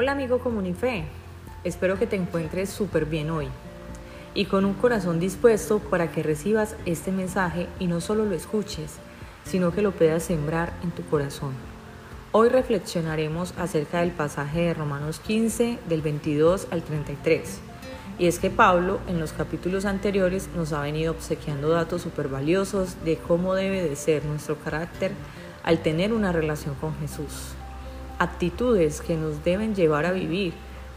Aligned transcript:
Hola 0.00 0.12
amigo 0.12 0.38
Comunife, 0.38 1.02
espero 1.64 1.98
que 1.98 2.06
te 2.06 2.14
encuentres 2.14 2.70
súper 2.70 3.04
bien 3.04 3.30
hoy 3.30 3.48
y 4.32 4.44
con 4.44 4.64
un 4.64 4.74
corazón 4.74 5.18
dispuesto 5.18 5.80
para 5.80 6.12
que 6.12 6.22
recibas 6.22 6.76
este 6.86 7.10
mensaje 7.10 7.66
y 7.80 7.88
no 7.88 8.00
solo 8.00 8.24
lo 8.24 8.36
escuches, 8.36 8.94
sino 9.44 9.72
que 9.72 9.82
lo 9.82 9.90
puedas 9.90 10.22
sembrar 10.22 10.72
en 10.84 10.92
tu 10.92 11.02
corazón. 11.06 11.50
Hoy 12.30 12.48
reflexionaremos 12.48 13.54
acerca 13.58 14.02
del 14.02 14.12
pasaje 14.12 14.66
de 14.66 14.74
Romanos 14.74 15.18
15 15.18 15.80
del 15.88 16.00
22 16.00 16.68
al 16.70 16.84
33. 16.84 17.58
Y 18.20 18.28
es 18.28 18.38
que 18.38 18.50
Pablo 18.50 19.00
en 19.08 19.18
los 19.18 19.32
capítulos 19.32 19.84
anteriores 19.84 20.48
nos 20.54 20.72
ha 20.72 20.80
venido 20.80 21.10
obsequiando 21.10 21.70
datos 21.70 22.02
súper 22.02 22.28
valiosos 22.28 23.04
de 23.04 23.16
cómo 23.16 23.56
debe 23.56 23.82
de 23.82 23.96
ser 23.96 24.24
nuestro 24.26 24.60
carácter 24.60 25.10
al 25.64 25.82
tener 25.82 26.12
una 26.12 26.30
relación 26.30 26.76
con 26.76 26.96
Jesús. 27.00 27.57
Actitudes 28.18 29.00
que 29.00 29.16
nos 29.16 29.44
deben 29.44 29.74
llevar 29.74 30.04
a 30.04 30.12
vivir 30.12 30.52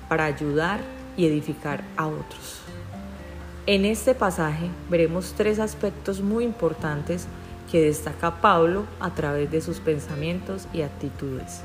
para 0.09 0.25
ayudar 0.25 0.79
y 1.15 1.27
edificar 1.27 1.83
a 1.97 2.07
otros. 2.07 2.61
En 3.67 3.85
este 3.85 4.15
pasaje 4.15 4.69
veremos 4.89 5.33
tres 5.37 5.59
aspectos 5.59 6.21
muy 6.21 6.43
importantes 6.43 7.27
que 7.71 7.81
destaca 7.81 8.41
Pablo 8.41 8.85
a 8.99 9.11
través 9.11 9.51
de 9.51 9.61
sus 9.61 9.79
pensamientos 9.79 10.67
y 10.73 10.81
actitudes. 10.81 11.61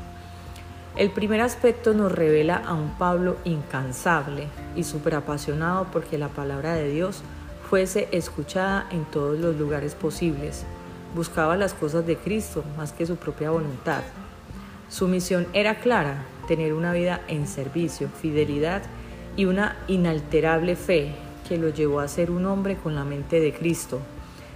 El 0.95 1.11
primer 1.11 1.41
aspecto 1.41 1.95
nos 1.95 2.13
revela 2.13 2.57
a 2.57 2.75
un 2.75 2.91
Pablo 2.99 3.37
incansable 3.45 4.49
y 4.77 4.85
súper 4.85 5.15
apasionado 5.15 5.87
porque 5.93 6.19
la 6.19 6.29
palabra 6.29 6.75
de 6.75 6.89
Dios 6.91 7.23
fuese 7.69 8.09
escuchada 8.13 8.87
en 8.91 9.05
todos 9.07 9.39
los 9.39 9.57
lugares 9.57 9.95
posibles. 9.95 10.65
Buscaba 11.15 11.57
las 11.57 11.75
cosas 11.75 12.07
de 12.07 12.17
Cristo 12.17 12.63
más 12.77 12.93
que 12.93 13.07
su 13.07 13.17
propia 13.17 13.51
voluntad. 13.51 14.03
Su 14.89 15.09
misión 15.09 15.49
era 15.53 15.81
clara, 15.81 16.25
tener 16.47 16.73
una 16.73 16.93
vida 16.93 17.21
en 17.27 17.49
servicio, 17.49 18.09
fidelidad 18.09 18.83
y 19.37 19.47
una 19.47 19.77
inalterable 19.89 20.77
fe 20.77 21.13
que 21.49 21.59
lo 21.59 21.71
llevó 21.71 22.01
a 22.01 22.09
ser 22.09 22.31
un 22.31 22.47
hombre 22.47 22.77
con 22.77 22.95
la 22.95 23.05
mente 23.05 23.41
de 23.41 23.53
Cristo, 23.53 24.01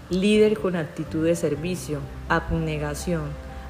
líder 0.09 0.59
con 0.59 0.77
actitud 0.77 1.25
de 1.25 1.35
servicio, 1.35 1.99
abnegación, 2.29 3.25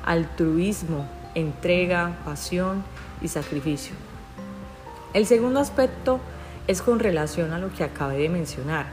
altruismo, 0.05 1.07
entrega, 1.35 2.19
pasión 2.25 2.85
y 3.23 3.29
sacrificio. 3.29 3.95
El 5.15 5.27
segundo 5.27 5.61
aspecto 5.61 6.21
es 6.67 6.83
con 6.83 6.99
relación 6.99 7.53
a 7.53 7.59
lo 7.59 7.73
que 7.73 7.85
acabé 7.85 8.19
de 8.19 8.29
mencionar. 8.29 8.87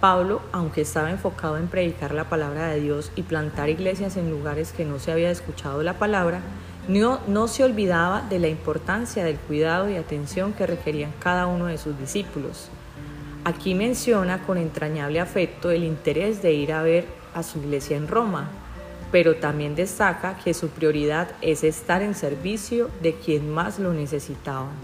Pablo, 0.00 0.40
aunque 0.50 0.80
estaba 0.80 1.10
enfocado 1.10 1.58
en 1.58 1.68
predicar 1.68 2.14
la 2.14 2.24
palabra 2.24 2.68
de 2.68 2.80
Dios 2.80 3.12
y 3.16 3.22
plantar 3.22 3.68
iglesias 3.68 4.16
en 4.16 4.30
lugares 4.30 4.72
que 4.72 4.86
no 4.86 4.98
se 4.98 5.12
había 5.12 5.30
escuchado 5.30 5.82
la 5.82 5.98
palabra, 5.98 6.40
no, 6.90 7.48
se 7.48 7.62
olvidaba 7.62 8.22
de 8.22 8.38
la 8.38 8.48
importancia 8.48 9.22
del 9.24 9.36
cuidado 9.36 9.88
y 9.88 9.96
atención 9.96 10.52
que 10.52 10.66
requerían 10.66 11.12
cada 11.20 11.46
uno 11.46 11.66
de 11.66 11.78
sus 11.78 11.96
discípulos. 11.98 12.68
Aquí 13.44 13.74
menciona 13.74 14.42
con 14.42 14.58
entrañable 14.58 15.20
afecto 15.20 15.70
el 15.70 15.84
interés 15.84 16.42
de 16.42 16.52
ir 16.52 16.72
a 16.72 16.82
ver 16.82 17.06
a 17.34 17.42
su 17.42 17.58
iglesia 17.58 17.96
en 17.96 18.08
Roma, 18.08 18.50
pero 19.12 19.36
también 19.36 19.74
destaca 19.74 20.36
que 20.38 20.52
su 20.52 20.68
prioridad 20.68 21.28
es 21.40 21.64
estar 21.64 22.02
en 22.02 22.14
servicio 22.14 22.90
de 23.02 23.14
quien 23.14 23.50
más 23.50 23.78
lo 23.78 23.92
necesitaban. 23.92 24.74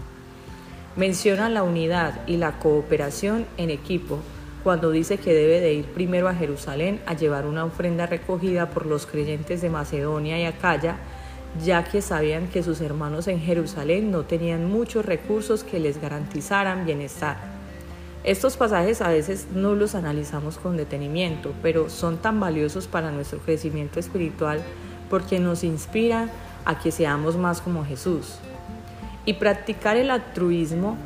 Menciona 0.95 1.49
la 1.49 1.63
unidad 1.63 2.25
y 2.25 2.37
la 2.37 2.57
cooperación 2.57 3.45
en 3.57 3.69
equipo 3.69 4.19
cuando 4.63 4.91
dice 4.91 5.17
que 5.17 5.33
debe 5.33 5.61
de 5.61 5.73
ir 5.73 5.85
primero 5.85 6.27
a 6.27 6.33
Jerusalén 6.33 6.99
a 7.05 7.13
llevar 7.13 7.45
una 7.45 7.65
ofrenda 7.65 8.05
recogida 8.05 8.69
por 8.69 8.85
los 8.85 9.05
creyentes 9.05 9.61
de 9.61 9.69
Macedonia 9.69 10.39
y 10.39 10.45
Acaya, 10.45 10.97
ya 11.63 11.83
que 11.83 12.01
sabían 12.01 12.47
que 12.47 12.63
sus 12.63 12.81
hermanos 12.81 13.27
en 13.27 13.39
Jerusalén 13.39 14.11
no 14.11 14.23
tenían 14.23 14.69
muchos 14.69 15.05
recursos 15.05 15.63
que 15.63 15.79
les 15.79 16.01
garantizaran 16.01 16.85
bienestar. 16.85 17.37
Estos 18.23 18.57
pasajes 18.57 19.01
a 19.01 19.09
veces 19.09 19.47
no 19.53 19.73
los 19.73 19.95
analizamos 19.95 20.57
con 20.57 20.75
detenimiento, 20.75 21.53
pero 21.61 21.89
son 21.89 22.17
tan 22.17 22.39
valiosos 22.39 22.87
para 22.87 23.11
nuestro 23.11 23.39
crecimiento 23.39 23.99
espiritual 23.99 24.61
porque 25.09 25.39
nos 25.39 25.63
inspiran 25.63 26.29
a 26.65 26.77
que 26.79 26.91
seamos 26.91 27.37
más 27.37 27.61
como 27.61 27.85
Jesús. 27.85 28.39
Y 29.25 29.35
practicar 29.35 29.97
el 29.97 30.11
altruismo, 30.11 30.97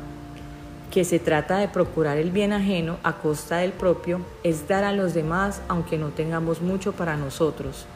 que 0.90 1.04
se 1.04 1.18
trata 1.18 1.58
de 1.58 1.68
procurar 1.68 2.18
el 2.18 2.32
bien 2.32 2.52
ajeno 2.52 2.98
a 3.02 3.14
costa 3.14 3.58
del 3.58 3.72
propio, 3.72 4.20
es 4.42 4.68
dar 4.68 4.84
a 4.84 4.92
los 4.92 5.14
demás 5.14 5.62
aunque 5.68 5.98
no 5.98 6.08
tengamos 6.08 6.60
mucho 6.60 6.92
para 6.92 7.16
nosotros. 7.16 7.86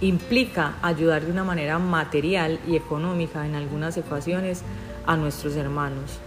Implica 0.00 0.76
ayudar 0.82 1.24
de 1.24 1.32
una 1.32 1.44
manera 1.44 1.78
material 1.78 2.58
y 2.66 2.76
económica 2.76 3.46
en 3.46 3.54
algunas 3.54 3.96
ecuaciones 3.96 4.62
a 5.06 5.16
nuestros 5.16 5.56
hermanos. 5.56 6.18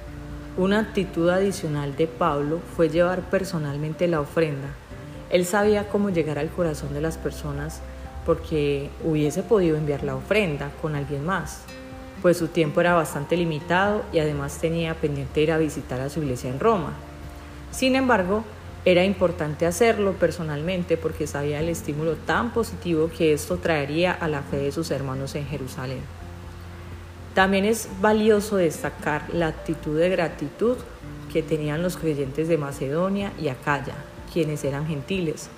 Una 0.56 0.80
actitud 0.80 1.30
adicional 1.30 1.96
de 1.96 2.06
Pablo 2.06 2.60
fue 2.76 2.90
llevar 2.90 3.22
personalmente 3.22 4.08
la 4.08 4.22
ofrenda. 4.22 4.68
Él 5.32 5.46
sabía 5.46 5.90
cómo 5.90 6.12
llegar 6.12 6.38
al 6.38 6.50
corazón 6.50 6.94
de 6.94 7.02
las 7.02 7.18
personas 7.18 7.82
porque 8.26 8.92
hubiese 9.04 9.42
podido 9.42 9.78
enviar 9.78 10.04
la 10.04 10.16
ofrenda 10.16 10.70
con 10.82 10.96
alguien 10.96 11.26
más, 11.26 11.62
pues 12.22 12.38
su 12.38 12.50
tiempo 12.50 12.82
era 12.82 12.94
bastante 12.94 13.36
limitado 13.36 14.04
y 14.14 14.20
además 14.20 14.60
tenía 14.60 14.94
pendiente 14.94 15.42
ir 15.42 15.52
a 15.52 15.58
visitar 15.58 16.00
a 16.00 16.10
su 16.10 16.22
iglesia 16.22 16.52
en 16.52 16.60
Roma. 16.60 16.94
Sin 17.72 17.96
embargo, 17.96 18.44
era 18.86 19.06
importante 19.06 19.66
hacerlo 19.66 20.14
personalmente 20.14 20.98
porque 20.98 21.26
sabía 21.26 21.62
el 21.62 21.70
estímulo 21.70 22.16
tan 22.16 22.52
positivo 22.52 23.10
que 23.16 23.34
esto 23.34 23.58
traería 23.58 24.12
a 24.12 24.28
la 24.28 24.42
fe 24.42 24.58
de 24.58 24.72
sus 24.72 24.92
hermanos 24.92 25.36
en 25.36 25.46
Jerusalén. 25.48 26.02
También 27.34 27.66
es 27.66 27.88
valioso 28.02 28.58
destacar 28.58 29.34
la 29.34 29.48
actitud 29.48 29.98
de 29.98 30.10
gratitud 30.10 30.78
que 31.32 31.42
tenían 31.42 31.82
los 31.82 31.98
creyentes 31.98 32.48
de 32.48 32.58
Macedonia 32.58 33.32
y 33.42 33.48
Acaya, 33.48 33.96
quienes 34.32 34.64
eran 34.64 34.86
gentiles. 34.86 35.50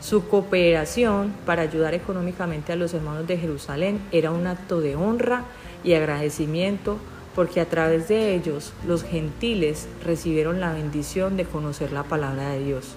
Su 0.00 0.26
cooperación 0.26 1.34
para 1.44 1.62
ayudar 1.62 1.94
económicamente 1.94 2.72
a 2.72 2.76
los 2.76 2.94
hermanos 2.94 3.26
de 3.26 3.36
Jerusalén 3.36 4.00
era 4.10 4.30
un 4.30 4.46
acto 4.46 4.80
de 4.80 4.96
honra 4.96 5.44
y 5.84 5.92
agradecimiento 5.92 6.98
porque 7.34 7.60
a 7.60 7.68
través 7.68 8.08
de 8.08 8.34
ellos 8.34 8.72
los 8.86 9.04
gentiles 9.04 9.88
recibieron 10.04 10.60
la 10.60 10.72
bendición 10.72 11.36
de 11.36 11.44
conocer 11.44 11.92
la 11.92 12.02
palabra 12.02 12.50
de 12.50 12.64
Dios. 12.64 12.94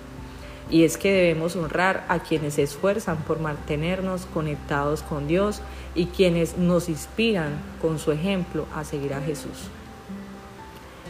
Y 0.70 0.86
es 0.86 0.98
que 0.98 1.12
debemos 1.12 1.56
honrar 1.56 2.06
a 2.08 2.20
quienes 2.20 2.56
se 2.56 2.64
esfuerzan 2.64 3.18
por 3.18 3.40
mantenernos 3.40 4.26
conectados 4.34 5.04
con 5.04 5.28
Dios 5.28 5.62
y 5.94 6.08
quienes 6.08 6.58
nos 6.58 6.90
inspiran 6.90 7.54
con 7.82 8.00
su 8.00 8.12
ejemplo 8.12 8.66
a 8.74 8.84
seguir 8.84 9.14
a 9.14 9.22
Jesús. 9.22 9.70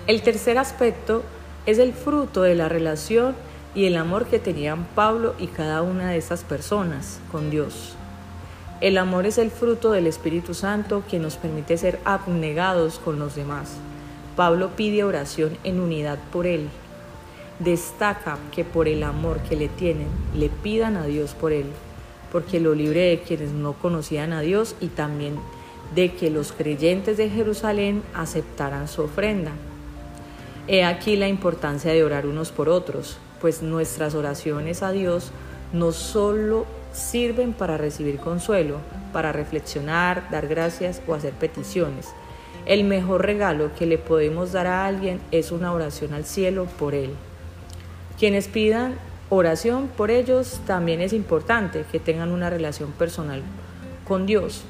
El 0.05 0.21
tercer 0.21 0.57
aspecto 0.57 1.23
es 1.65 1.77
el 1.77 1.93
fruto 1.93 2.41
de 2.41 2.55
la 2.55 2.67
relación 2.67 3.35
y 3.73 3.85
el 3.85 3.95
amor 3.95 4.25
que 4.25 4.39
tenían 4.39 4.85
Pablo 4.95 5.33
y 5.39 5.47
cada 5.47 5.81
una 5.81 6.09
de 6.09 6.17
estas 6.17 6.43
personas 6.43 7.19
con 7.31 7.49
Dios. 7.49 7.95
El 8.81 8.97
amor 8.97 9.25
es 9.25 9.37
el 9.37 9.51
fruto 9.51 9.91
del 9.91 10.07
Espíritu 10.07 10.53
Santo 10.53 11.03
que 11.09 11.19
nos 11.19 11.37
permite 11.37 11.77
ser 11.77 11.99
abnegados 12.05 12.99
con 12.99 13.19
los 13.19 13.35
demás. 13.35 13.75
Pablo 14.35 14.71
pide 14.75 15.03
oración 15.03 15.57
en 15.63 15.79
unidad 15.79 16.19
por 16.31 16.47
él 16.47 16.69
destaca 17.59 18.37
que 18.51 18.63
por 18.63 18.87
el 18.87 19.03
amor 19.03 19.39
que 19.41 19.55
le 19.55 19.69
tienen, 19.69 20.07
le 20.35 20.49
pidan 20.49 20.97
a 20.97 21.05
Dios 21.05 21.33
por 21.33 21.51
él, 21.51 21.65
porque 22.31 22.59
lo 22.59 22.73
libre 22.73 23.01
de 23.01 23.19
quienes 23.19 23.51
no 23.51 23.73
conocían 23.73 24.33
a 24.33 24.41
Dios 24.41 24.75
y 24.79 24.87
también 24.87 25.35
de 25.95 26.13
que 26.13 26.29
los 26.29 26.51
creyentes 26.51 27.17
de 27.17 27.29
Jerusalén 27.29 28.03
aceptaran 28.13 28.87
su 28.87 29.03
ofrenda. 29.03 29.51
He 30.67 30.83
aquí 30.83 31.15
la 31.15 31.27
importancia 31.27 31.91
de 31.91 32.03
orar 32.03 32.25
unos 32.25 32.51
por 32.51 32.69
otros, 32.69 33.17
pues 33.41 33.61
nuestras 33.61 34.15
oraciones 34.15 34.81
a 34.81 34.91
Dios 34.91 35.31
no 35.73 35.91
solo 35.91 36.65
sirven 36.93 37.53
para 37.53 37.77
recibir 37.77 38.17
consuelo, 38.17 38.77
para 39.11 39.31
reflexionar, 39.31 40.29
dar 40.31 40.47
gracias 40.47 41.01
o 41.07 41.13
hacer 41.13 41.33
peticiones. 41.33 42.13
El 42.65 42.85
mejor 42.85 43.25
regalo 43.25 43.71
que 43.77 43.85
le 43.85 43.97
podemos 43.97 44.53
dar 44.53 44.67
a 44.67 44.85
alguien 44.85 45.19
es 45.31 45.51
una 45.51 45.73
oración 45.73 46.13
al 46.13 46.23
cielo 46.23 46.65
por 46.79 46.95
él. 46.95 47.11
Quienes 48.17 48.47
pidan 48.47 48.95
oración 49.29 49.89
por 49.97 50.11
ellos 50.11 50.61
también 50.65 51.01
es 51.01 51.11
importante 51.11 51.83
que 51.91 51.99
tengan 51.99 52.31
una 52.31 52.49
relación 52.49 52.91
personal 52.91 53.41
con 54.07 54.25
Dios, 54.25 54.63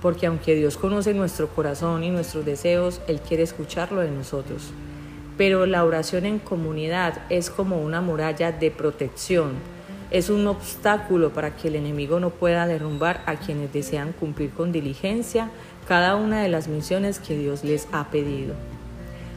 porque 0.00 0.26
aunque 0.26 0.54
Dios 0.54 0.76
conoce 0.76 1.12
nuestro 1.12 1.48
corazón 1.48 2.02
y 2.02 2.10
nuestros 2.10 2.44
deseos, 2.44 3.00
Él 3.08 3.20
quiere 3.20 3.42
escucharlo 3.42 4.00
de 4.00 4.10
nosotros. 4.10 4.72
Pero 5.36 5.66
la 5.66 5.84
oración 5.84 6.24
en 6.24 6.38
comunidad 6.38 7.22
es 7.28 7.50
como 7.50 7.80
una 7.82 8.00
muralla 8.00 8.52
de 8.52 8.70
protección, 8.70 9.52
es 10.12 10.28
un 10.28 10.46
obstáculo 10.46 11.30
para 11.30 11.56
que 11.56 11.68
el 11.68 11.74
enemigo 11.74 12.20
no 12.20 12.28
pueda 12.28 12.66
derrumbar 12.66 13.22
a 13.24 13.36
quienes 13.36 13.72
desean 13.72 14.12
cumplir 14.12 14.50
con 14.50 14.70
diligencia 14.70 15.48
cada 15.88 16.16
una 16.16 16.42
de 16.42 16.50
las 16.50 16.68
misiones 16.68 17.18
que 17.18 17.36
Dios 17.36 17.64
les 17.64 17.88
ha 17.92 18.10
pedido. 18.10 18.54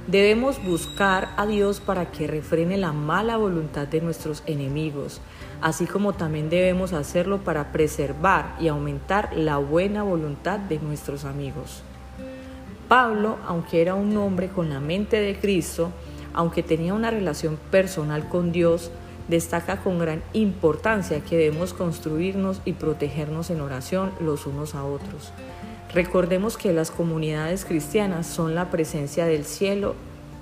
Debemos 0.07 0.61
buscar 0.63 1.29
a 1.37 1.45
Dios 1.45 1.79
para 1.79 2.11
que 2.11 2.27
refrene 2.27 2.77
la 2.77 2.91
mala 2.91 3.37
voluntad 3.37 3.87
de 3.87 4.01
nuestros 4.01 4.43
enemigos, 4.47 5.21
así 5.61 5.85
como 5.85 6.11
también 6.11 6.49
debemos 6.49 6.91
hacerlo 6.91 7.39
para 7.39 7.71
preservar 7.71 8.57
y 8.59 8.67
aumentar 8.67 9.31
la 9.33 9.57
buena 9.57 10.03
voluntad 10.03 10.59
de 10.59 10.79
nuestros 10.79 11.23
amigos. 11.23 11.83
Pablo, 12.89 13.37
aunque 13.47 13.81
era 13.81 13.95
un 13.95 14.15
hombre 14.17 14.49
con 14.49 14.69
la 14.69 14.81
mente 14.81 15.21
de 15.21 15.39
Cristo, 15.39 15.91
aunque 16.33 16.63
tenía 16.63 16.93
una 16.93 17.11
relación 17.11 17.57
personal 17.71 18.27
con 18.27 18.51
Dios, 18.51 18.91
destaca 19.27 19.77
con 19.77 19.99
gran 19.99 20.23
importancia 20.33 21.21
que 21.21 21.37
debemos 21.37 21.73
construirnos 21.73 22.61
y 22.65 22.73
protegernos 22.73 23.49
en 23.49 23.61
oración 23.61 24.11
los 24.19 24.45
unos 24.45 24.75
a 24.75 24.83
otros. 24.83 25.31
Recordemos 25.93 26.57
que 26.57 26.73
las 26.73 26.91
comunidades 26.91 27.65
cristianas 27.65 28.27
son 28.27 28.55
la 28.55 28.69
presencia 28.69 29.25
del 29.25 29.45
cielo 29.45 29.95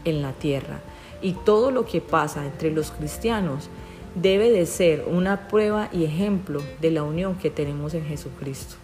en 0.03 0.21
la 0.21 0.33
tierra 0.33 0.80
y 1.21 1.33
todo 1.33 1.71
lo 1.71 1.85
que 1.85 2.01
pasa 2.01 2.45
entre 2.45 2.71
los 2.71 2.91
cristianos 2.91 3.69
debe 4.15 4.51
de 4.51 4.65
ser 4.65 5.06
una 5.07 5.47
prueba 5.47 5.89
y 5.91 6.03
ejemplo 6.03 6.62
de 6.81 6.91
la 6.91 7.03
unión 7.03 7.36
que 7.36 7.50
tenemos 7.50 7.94
en 7.94 8.06
Jesucristo. 8.06 8.75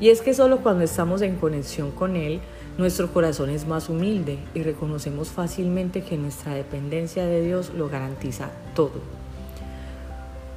Y 0.00 0.08
es 0.08 0.22
que 0.22 0.32
solo 0.32 0.58
cuando 0.58 0.82
estamos 0.82 1.20
en 1.20 1.36
conexión 1.36 1.90
con 1.90 2.16
Él, 2.16 2.40
nuestro 2.78 3.12
corazón 3.12 3.50
es 3.50 3.66
más 3.66 3.90
humilde 3.90 4.38
y 4.54 4.62
reconocemos 4.62 5.28
fácilmente 5.28 6.02
que 6.02 6.16
nuestra 6.16 6.54
dependencia 6.54 7.26
de 7.26 7.42
Dios 7.42 7.72
lo 7.76 7.90
garantiza 7.90 8.50
todo. 8.74 9.20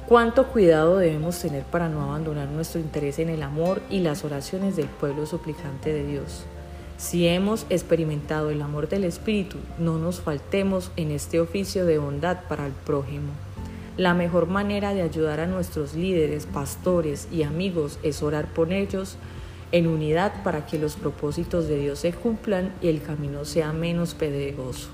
Cuánto 0.06 0.48
cuidado 0.48 0.98
debemos 0.98 1.38
tener 1.38 1.64
para 1.64 1.88
no 1.88 2.02
abandonar 2.02 2.48
nuestro 2.48 2.80
interés 2.80 3.18
en 3.18 3.28
el 3.28 3.42
amor 3.42 3.80
y 3.90 4.00
las 4.00 4.24
oraciones 4.24 4.76
del 4.76 4.86
pueblo 4.86 5.26
suplicante 5.26 5.92
de 5.92 6.06
Dios. 6.06 6.44
Si 6.96 7.26
hemos 7.26 7.66
experimentado 7.70 8.50
el 8.50 8.62
amor 8.62 8.88
del 8.88 9.04
Espíritu, 9.04 9.58
no 9.78 9.98
nos 9.98 10.20
faltemos 10.20 10.90
en 10.96 11.10
este 11.10 11.40
oficio 11.40 11.84
de 11.84 11.98
bondad 11.98 12.38
para 12.48 12.66
el 12.66 12.72
prójimo. 12.72 13.32
La 13.96 14.12
mejor 14.12 14.48
manera 14.48 14.92
de 14.92 15.02
ayudar 15.02 15.38
a 15.38 15.46
nuestros 15.46 15.94
líderes, 15.94 16.46
pastores 16.46 17.28
y 17.30 17.44
amigos 17.44 18.00
es 18.02 18.24
orar 18.24 18.52
por 18.52 18.72
ellos 18.72 19.16
en 19.70 19.86
unidad 19.86 20.42
para 20.42 20.66
que 20.66 20.80
los 20.80 20.96
propósitos 20.96 21.68
de 21.68 21.78
Dios 21.78 22.00
se 22.00 22.12
cumplan 22.12 22.72
y 22.82 22.88
el 22.88 23.02
camino 23.02 23.44
sea 23.44 23.72
menos 23.72 24.14
pedregoso. 24.14 24.88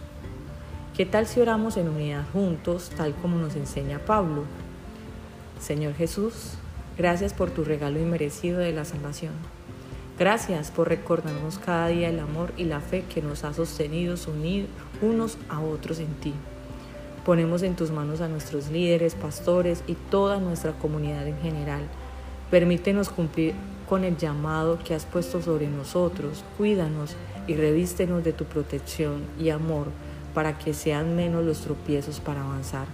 ¿Qué 0.95 1.07
tal 1.07 1.27
si 1.27 1.41
oramos 1.41 1.79
en 1.79 1.89
unidad 1.89 2.27
juntos, 2.35 2.91
tal 2.95 3.15
como 3.15 3.39
nos 3.39 3.57
enseña 3.57 4.01
Pablo? 4.01 4.45
Señor 5.59 5.95
Jesús, 5.95 6.57
gracias 6.99 7.33
por 7.33 7.51
tu 7.51 7.65
regalo 7.65 7.99
inmerecido 7.99 8.59
de 8.59 8.73
la 8.73 8.85
salvación. 8.85 9.33
Gracias 10.19 10.71
por 10.71 10.91
recordarnos 10.91 11.59
cada 11.59 11.89
día 11.89 12.11
el 12.11 12.21
amor 12.21 12.53
y 12.59 12.65
la 12.65 12.81
fe 12.81 13.05
que 13.09 13.23
nos 13.23 13.45
ha 13.45 13.55
sostenido 13.55 14.15
unir 14.31 14.67
unos 15.01 15.39
a 15.49 15.61
otros 15.61 16.01
en 16.01 16.13
ti. 16.17 16.35
Ponemos 17.25 17.63
en 17.63 17.77
tus 17.77 17.91
manos 17.91 18.21
a 18.21 18.29
nuestros 18.29 18.71
líderes, 18.71 19.15
pastores 19.15 19.85
y 19.87 19.95
toda 19.95 20.39
nuestra 20.39 20.73
comunidad 20.73 21.27
en 21.27 21.39
general. 21.41 21.83
Permítenos 22.51 23.11
cumplir 23.11 23.55
con 23.89 24.05
el 24.05 24.17
llamado 24.17 24.79
que 24.79 24.95
has 24.95 25.05
puesto 25.05 25.43
sobre 25.43 25.69
nosotros. 25.69 26.45
Cuídanos 26.57 27.17
y 27.47 27.55
revístenos 27.55 28.25
de 28.25 28.33
tu 28.33 28.45
protección 28.45 29.23
y 29.39 29.51
amor 29.51 29.89
para 30.35 30.59
que 30.59 30.73
sean 30.75 31.17
menos 31.17 31.45
los 31.45 31.61
tropiezos 31.61 32.21
para 32.21 32.43
avanzar. 32.43 32.87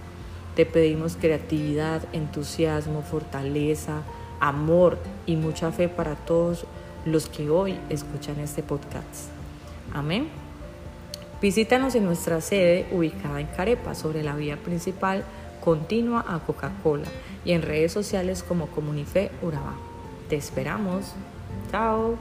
Te 0.55 0.67
pedimos 0.67 1.17
creatividad, 1.17 2.03
entusiasmo, 2.13 3.03
fortaleza, 3.03 4.03
amor 4.41 4.99
y 5.27 5.37
mucha 5.37 5.71
fe 5.71 5.89
para 5.89 6.15
todos 6.15 6.65
los 7.05 7.29
que 7.29 7.51
hoy 7.51 7.79
escuchan 7.91 8.41
este 8.41 8.63
podcast. 8.63 9.31
Amén. 9.93 10.46
Visítanos 11.41 11.95
en 11.95 12.05
nuestra 12.05 12.41
sede 12.41 12.87
ubicada 12.93 13.41
en 13.41 13.47
Carepa, 13.47 13.95
sobre 13.95 14.23
la 14.23 14.35
vía 14.35 14.57
principal 14.57 15.25
continua 15.67 16.25
a 16.29 16.39
Coca-Cola 16.39 17.09
y 17.45 17.51
en 17.51 17.63
redes 17.63 17.93
sociales 17.93 18.45
como 18.45 18.69
Comunife 18.69 19.33
Urabá. 19.43 19.75
Te 20.29 20.37
esperamos. 20.37 21.13
Chao. 21.73 22.17